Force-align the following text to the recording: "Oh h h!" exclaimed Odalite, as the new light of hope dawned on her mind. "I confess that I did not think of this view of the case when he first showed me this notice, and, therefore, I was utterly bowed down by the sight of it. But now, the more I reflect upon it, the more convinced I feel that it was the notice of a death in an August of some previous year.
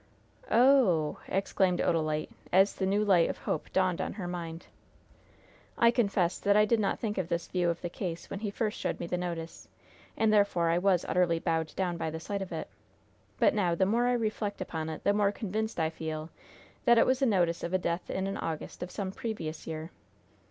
"Oh 0.49 1.19
h 1.25 1.27
h!" 1.29 1.37
exclaimed 1.37 1.79
Odalite, 1.79 2.31
as 2.51 2.73
the 2.73 2.87
new 2.87 3.05
light 3.05 3.29
of 3.29 3.37
hope 3.37 3.71
dawned 3.71 4.01
on 4.01 4.13
her 4.13 4.27
mind. 4.27 4.65
"I 5.77 5.91
confess 5.91 6.39
that 6.39 6.57
I 6.57 6.65
did 6.65 6.79
not 6.79 6.97
think 6.97 7.19
of 7.19 7.29
this 7.29 7.45
view 7.45 7.69
of 7.69 7.79
the 7.81 7.87
case 7.91 8.27
when 8.27 8.39
he 8.39 8.49
first 8.49 8.79
showed 8.79 8.99
me 8.99 9.05
this 9.05 9.19
notice, 9.19 9.67
and, 10.17 10.33
therefore, 10.33 10.71
I 10.71 10.79
was 10.79 11.05
utterly 11.07 11.37
bowed 11.37 11.75
down 11.75 11.97
by 11.97 12.09
the 12.09 12.19
sight 12.19 12.41
of 12.41 12.51
it. 12.51 12.67
But 13.37 13.53
now, 13.53 13.75
the 13.75 13.85
more 13.85 14.07
I 14.07 14.13
reflect 14.13 14.59
upon 14.59 14.89
it, 14.89 15.03
the 15.03 15.13
more 15.13 15.31
convinced 15.31 15.79
I 15.79 15.91
feel 15.91 16.31
that 16.85 16.97
it 16.97 17.05
was 17.05 17.19
the 17.19 17.27
notice 17.27 17.61
of 17.61 17.71
a 17.71 17.77
death 17.77 18.09
in 18.09 18.25
an 18.25 18.37
August 18.37 18.81
of 18.81 18.89
some 18.89 19.11
previous 19.11 19.67
year. 19.67 19.91